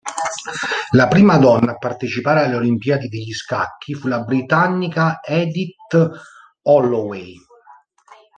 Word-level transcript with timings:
La 0.93 1.07
prima 1.07 1.37
donna 1.37 1.73
a 1.73 1.77
partecipare 1.77 2.41
alle 2.43 2.55
Olimpiadi 2.55 3.07
degli 3.07 3.31
scacchi 3.33 3.93
fu 3.93 4.07
la 4.07 4.23
britannica 4.23 5.19
Edith 5.21 5.95
Holloway. 6.63 7.35